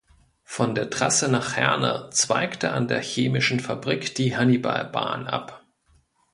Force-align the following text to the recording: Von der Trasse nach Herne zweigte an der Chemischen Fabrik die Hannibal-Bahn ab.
Von 0.45 0.73
der 0.73 0.89
Trasse 0.89 1.29
nach 1.29 1.55
Herne 1.57 2.09
zweigte 2.11 2.71
an 2.71 2.87
der 2.87 3.01
Chemischen 3.03 3.59
Fabrik 3.59 4.15
die 4.15 4.35
Hannibal-Bahn 4.35 5.27
ab. 5.27 5.63